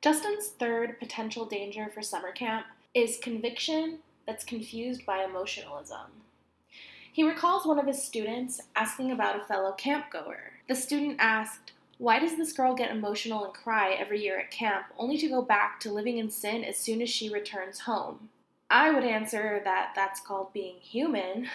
[0.00, 6.22] Justin's third potential danger for summer camp is conviction that's confused by emotionalism.
[7.12, 10.52] He recalls one of his students asking about a fellow campgoer.
[10.68, 14.86] The student asked, Why does this girl get emotional and cry every year at camp,
[14.98, 18.30] only to go back to living in sin as soon as she returns home?
[18.70, 21.48] I would answer that that's called being human.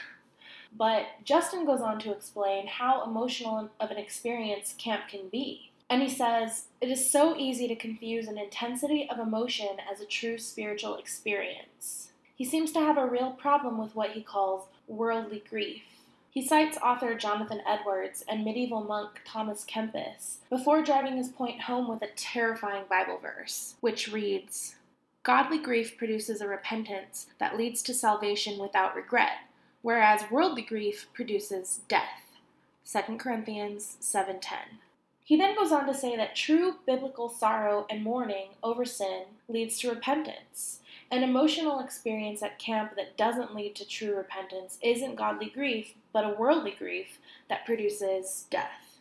[0.75, 5.71] But Justin goes on to explain how emotional of an experience camp can be.
[5.89, 10.05] And he says, It is so easy to confuse an intensity of emotion as a
[10.05, 12.11] true spiritual experience.
[12.37, 15.81] He seems to have a real problem with what he calls worldly grief.
[16.29, 21.87] He cites author Jonathan Edwards and medieval monk Thomas Kempis before driving his point home
[21.87, 24.75] with a terrifying Bible verse, which reads
[25.23, 29.39] Godly grief produces a repentance that leads to salvation without regret,
[29.81, 32.37] whereas worldly grief produces death.
[32.85, 34.77] 2 Corinthians 7:10.
[35.23, 39.79] He then goes on to say that true biblical sorrow and mourning over sin leads
[39.79, 40.81] to repentance.
[41.09, 46.25] An emotional experience at camp that doesn't lead to true repentance isn't godly grief, but
[46.25, 48.99] a worldly grief that produces death.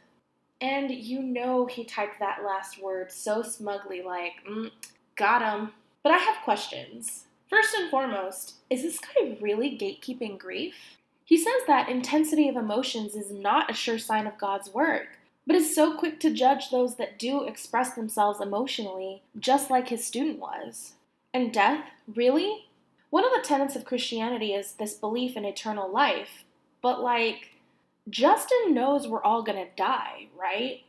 [0.61, 4.71] And you know he typed that last word so smugly, like, mm,
[5.17, 5.73] got him.
[6.05, 7.25] But I have questions.
[7.51, 10.99] First and foremost, is this guy really gatekeeping grief?
[11.25, 15.57] He says that intensity of emotions is not a sure sign of God's work, but
[15.57, 20.39] is so quick to judge those that do express themselves emotionally, just like his student
[20.39, 20.93] was.
[21.37, 21.85] And death?
[22.15, 22.65] Really?
[23.11, 26.47] One of the tenets of Christianity is this belief in eternal life,
[26.81, 27.61] but like,
[28.09, 30.85] Justin knows we're all gonna die, right?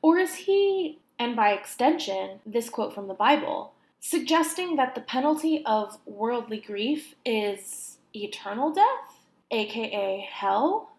[0.00, 5.62] Or is he, and by extension, this quote from the Bible, suggesting that the penalty
[5.66, 10.92] of worldly grief is eternal death, aka hell.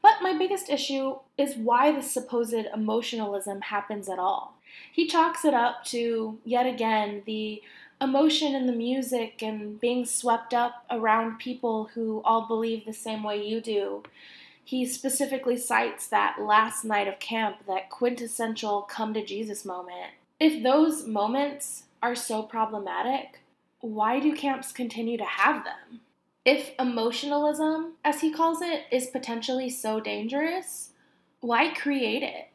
[0.00, 4.56] But my biggest issue is why this supposed emotionalism happens at all.
[4.92, 7.62] He chalks it up to, yet again, the
[8.00, 13.22] emotion in the music and being swept up around people who all believe the same
[13.22, 14.02] way you do.
[14.64, 20.12] He specifically cites that last night of camp, that quintessential come to Jesus moment.
[20.40, 23.40] If those moments are so problematic,
[23.80, 26.00] why do camps continue to have them?
[26.44, 30.90] If emotionalism, as he calls it, is potentially so dangerous,
[31.40, 32.48] why create it?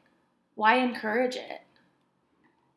[0.55, 1.61] Why encourage it?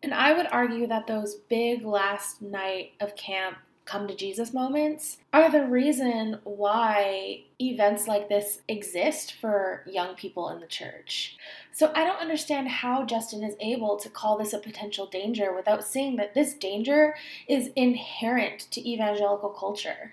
[0.04, 5.16] And I would argue that those big last night of camp come to Jesus moments
[5.32, 11.38] are the reason why events like this exist for young people in the church.
[11.72, 15.84] So I don't understand how Justin is able to call this a potential danger without
[15.84, 17.14] seeing that this danger
[17.48, 20.12] is inherent to evangelical culture.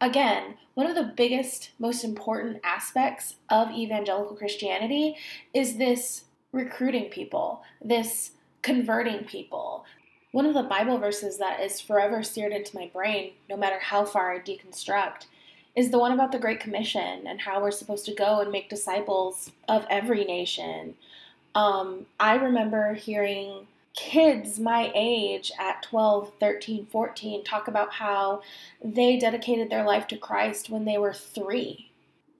[0.00, 5.16] Again, one of the biggest, most important aspects of evangelical Christianity
[5.54, 8.32] is this recruiting people, this
[8.62, 9.84] converting people,
[10.32, 14.04] one of the Bible verses that is forever seared into my brain, no matter how
[14.04, 15.26] far I deconstruct,
[15.74, 18.68] is the one about the Great Commission and how we're supposed to go and make
[18.68, 20.94] disciples of every nation.
[21.54, 28.42] Um, I remember hearing kids my age at 12, 13, 14 talk about how
[28.82, 31.87] they dedicated their life to Christ when they were three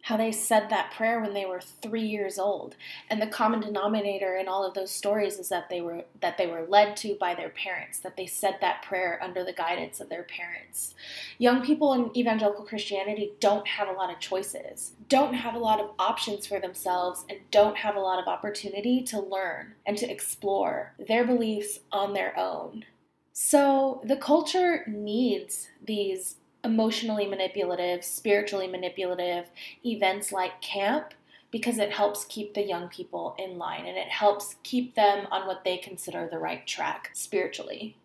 [0.08, 2.74] how they said that prayer when they were three years old.
[3.10, 6.46] And the common denominator in all of those stories is that they were that they
[6.46, 10.08] were led to by their parents that they said that prayer under the guidance of
[10.08, 10.94] their parents.
[11.36, 15.80] Young people in evangelical christianity don't have a lot of choices don't have a lot
[15.80, 20.10] of options for themselves and don't have a lot of opportunity to learn and to
[20.10, 22.84] explore their beliefs on their own.
[23.32, 29.46] So the culture needs these emotionally manipulative, spiritually manipulative
[29.84, 31.14] events like camp
[31.50, 35.46] because it helps keep the young people in line and it helps keep them on
[35.46, 37.96] what they consider the right track spiritually.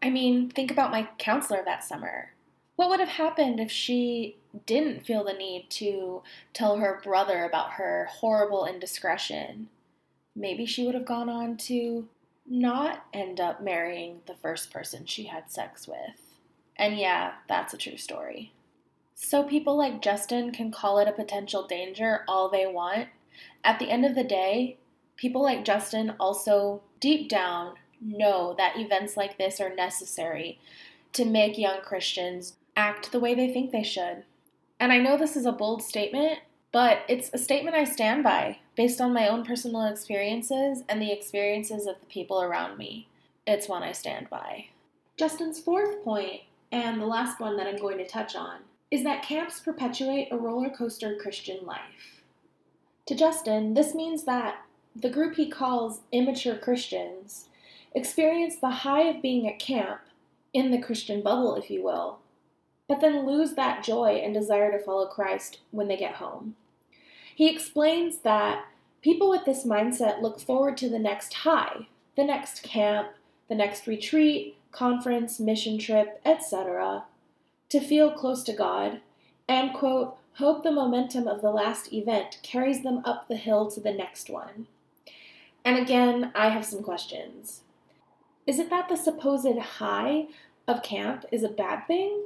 [0.00, 2.32] I mean, think about my counselor that summer.
[2.76, 7.72] What would have happened if she didn't feel the need to tell her brother about
[7.72, 9.68] her horrible indiscretion?
[10.34, 12.08] maybe she would have gone on to
[12.46, 16.21] not end up marrying the first person she had sex with.
[16.82, 18.52] And yeah, that's a true story.
[19.14, 23.06] So people like Justin can call it a potential danger all they want.
[23.62, 24.78] At the end of the day,
[25.14, 30.58] people like Justin also deep down know that events like this are necessary
[31.12, 34.24] to make young Christians act the way they think they should.
[34.80, 36.40] And I know this is a bold statement,
[36.72, 41.12] but it's a statement I stand by based on my own personal experiences and the
[41.12, 43.06] experiences of the people around me.
[43.46, 44.66] It's one I stand by.
[45.16, 46.40] Justin's fourth point,
[46.72, 48.60] and the last one that I'm going to touch on,
[48.90, 52.22] is that camps perpetuate a roller coaster Christian life.
[53.06, 54.62] To Justin, this means that
[54.96, 57.48] the group he calls immature Christians
[57.94, 60.00] experience the high of being at camp,
[60.52, 62.18] in the Christian bubble, if you will,
[62.88, 66.56] but then lose that joy and desire to follow Christ when they get home.
[67.34, 68.66] He explains that
[69.00, 73.12] people with this mindset look forward to the next high, the next camp,
[73.48, 77.04] the next retreat, conference, mission trip, etc.,
[77.68, 79.00] to feel close to God,
[79.48, 83.80] and, quote, hope the momentum of the last event carries them up the hill to
[83.80, 84.66] the next one.
[85.64, 87.60] And again, I have some questions.
[88.46, 90.26] Is it that the supposed high
[90.66, 92.24] of camp is a bad thing?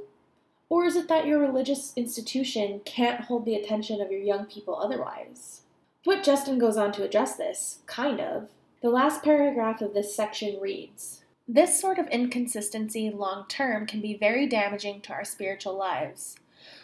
[0.69, 4.75] Or is it that your religious institution can't hold the attention of your young people
[4.75, 5.61] otherwise?
[6.03, 8.49] But Justin goes on to address this, kind of.
[8.81, 14.17] The last paragraph of this section reads This sort of inconsistency long term can be
[14.17, 16.35] very damaging to our spiritual lives.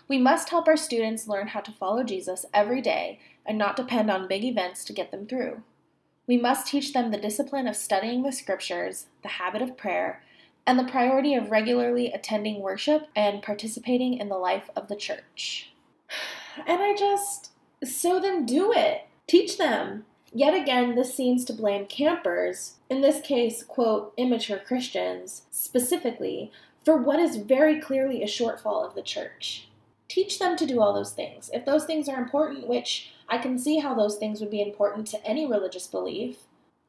[0.07, 4.09] We must help our students learn how to follow Jesus every day and not depend
[4.09, 5.63] on big events to get them through.
[6.27, 10.23] We must teach them the discipline of studying the scriptures, the habit of prayer,
[10.65, 15.71] and the priority of regularly attending worship and participating in the life of the church.
[16.67, 17.49] And I just,
[17.83, 19.07] so then do it.
[19.25, 20.05] Teach them.
[20.35, 26.51] Yet again, this seems to blame campers, in this case, quote, immature Christians, specifically,
[26.83, 29.67] for what is very clearly a shortfall of the church.
[30.07, 31.51] Teach them to do all those things.
[31.53, 35.05] If those things are important, which I can see how those things would be important
[35.07, 36.37] to any religious belief,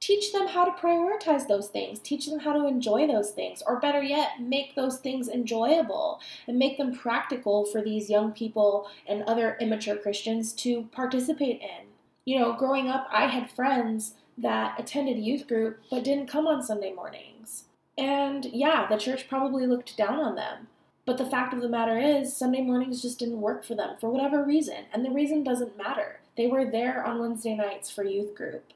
[0.01, 3.79] teach them how to prioritize those things, teach them how to enjoy those things, or
[3.79, 9.23] better yet, make those things enjoyable and make them practical for these young people and
[9.23, 11.94] other immature Christians to participate in.
[12.25, 16.63] You know, growing up, I had friends that attended youth group but didn't come on
[16.63, 17.65] Sunday mornings.
[17.97, 20.69] And yeah, the church probably looked down on them.
[21.07, 24.11] But the fact of the matter is, Sunday mornings just didn't work for them for
[24.11, 26.21] whatever reason, and the reason doesn't matter.
[26.37, 28.73] They were there on Wednesday nights for youth group.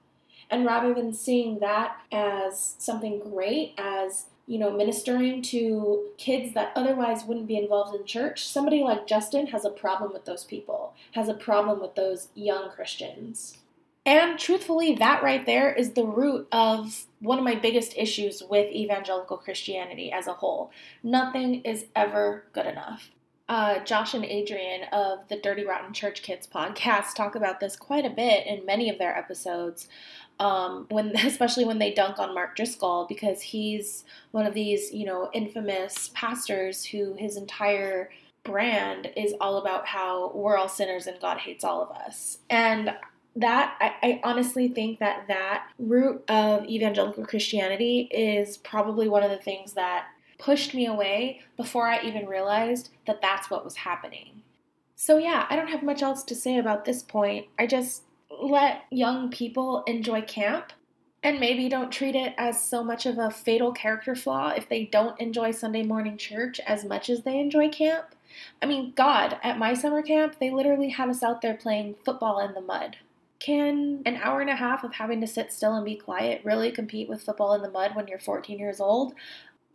[0.50, 6.72] And rather than seeing that as something great, as you know, ministering to kids that
[6.74, 10.94] otherwise wouldn't be involved in church, somebody like Justin has a problem with those people,
[11.12, 13.58] has a problem with those young Christians.
[14.06, 18.72] And truthfully, that right there is the root of one of my biggest issues with
[18.72, 20.70] evangelical Christianity as a whole.
[21.02, 23.10] Nothing is ever good enough
[23.48, 28.04] uh, Josh and Adrian of the Dirty Rotten Church Kids podcast talk about this quite
[28.04, 29.88] a bit in many of their episodes.
[30.40, 35.06] Um, when especially when they dunk on Mark Driscoll because he's one of these you
[35.06, 38.10] know infamous pastors who his entire
[38.44, 42.94] brand is all about how we're all sinners and God hates all of us and
[43.36, 49.30] that I, I, honestly think that that root of evangelical christianity is probably one of
[49.30, 50.06] the things that
[50.38, 54.42] pushed me away before I even realized that that's what was happening.
[54.94, 57.46] So, yeah, I don't have much else to say about this point.
[57.58, 58.02] I just
[58.40, 60.72] let young people enjoy camp
[61.22, 64.84] and maybe don't treat it as so much of a fatal character flaw if they
[64.84, 68.14] don't enjoy Sunday morning church as much as they enjoy camp.
[68.62, 72.38] I mean, God, at my summer camp, they literally had us out there playing football
[72.38, 72.96] in the mud.
[73.40, 76.70] Can an hour and a half of having to sit still and be quiet really
[76.70, 79.14] compete with football in the mud when you're 14 years old?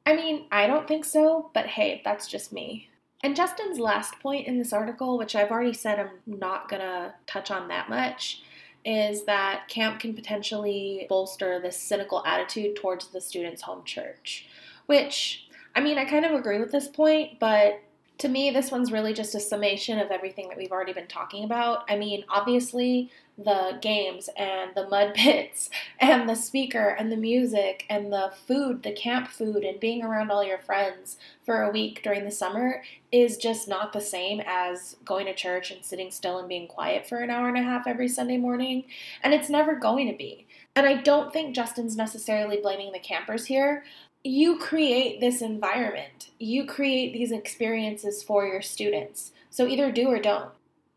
[0.06, 2.90] I mean, I don't think so, but hey, that's just me.
[3.24, 7.52] And Justin's last point in this article, which I've already said I'm not gonna touch
[7.52, 8.44] on that much,
[8.86, 14.48] is that camp can potentially bolster this cynical attitude towards the student's home church.
[14.86, 17.82] Which, I mean, I kind of agree with this point, but
[18.20, 21.44] to me, this one's really just a summation of everything that we've already been talking
[21.44, 21.90] about.
[21.90, 25.70] I mean, obviously, the games and the mud pits
[26.00, 30.32] and the speaker and the music and the food, the camp food, and being around
[30.32, 34.96] all your friends for a week during the summer is just not the same as
[35.06, 37.88] going to church and sitting still and being quiet for an hour and a half
[37.88, 38.84] every Sunday morning.
[39.24, 40.46] And it's never going to be.
[40.76, 43.84] And I don't think Justin's necessarily blaming the campers here
[44.24, 46.30] you create this environment.
[46.40, 49.34] You create these experiences for your students.
[49.50, 50.50] So either do or don't.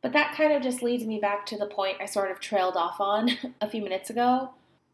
[0.07, 2.77] But that kind of just leads me back to the point I sort of trailed
[2.77, 3.29] off on
[3.61, 4.51] a few minutes ago.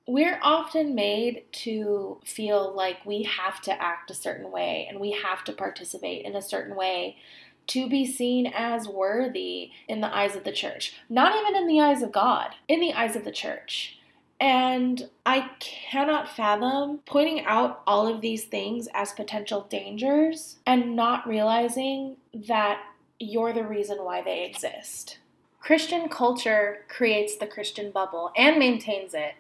[0.09, 5.11] we're often made to feel like we have to act a certain way and we
[5.11, 7.19] have to participate in a certain way
[7.67, 10.95] to be seen as worthy in the eyes of the church.
[11.11, 13.99] Not even in the eyes of God, in the eyes of the church.
[14.41, 21.29] And I cannot fathom pointing out all of these things as potential dangers and not
[21.29, 22.17] realizing
[22.49, 22.81] that
[23.23, 25.19] you're the reason why they exist.
[25.61, 29.35] Christian culture creates the Christian bubble and maintains it.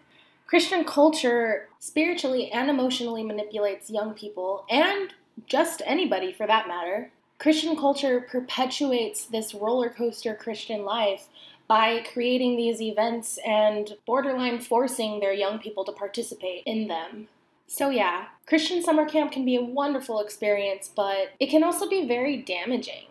[0.47, 5.15] Christian culture spiritually and emotionally manipulates young people and
[5.47, 7.11] just anybody for that matter.
[7.39, 11.27] Christian culture perpetuates this roller coaster Christian life
[11.67, 17.29] by creating these events and borderline forcing their young people to participate in them.
[17.67, 22.07] So, yeah, Christian summer camp can be a wonderful experience, but it can also be
[22.07, 23.07] very damaging.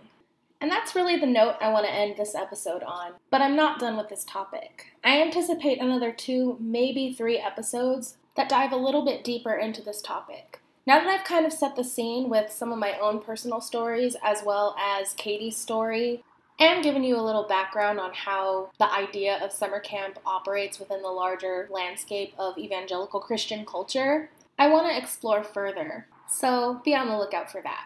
[0.61, 3.13] And that's really the note I want to end this episode on.
[3.31, 4.93] But I'm not done with this topic.
[5.03, 10.01] I anticipate another two, maybe three episodes that dive a little bit deeper into this
[10.01, 10.61] topic.
[10.85, 14.15] Now that I've kind of set the scene with some of my own personal stories
[14.23, 16.23] as well as Katy's story,
[16.59, 21.01] and given you a little background on how the idea of summer camp operates within
[21.01, 26.07] the larger landscape of evangelical Christian culture, I want to explore further.
[26.27, 27.85] So be on the lookout for that.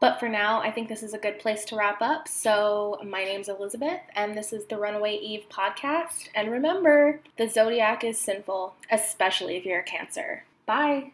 [0.00, 2.26] But for now, I think this is a good place to wrap up.
[2.26, 6.30] So, my name's Elizabeth, and this is the Runaway Eve podcast.
[6.34, 10.44] And remember, the zodiac is sinful, especially if you're a Cancer.
[10.64, 11.12] Bye.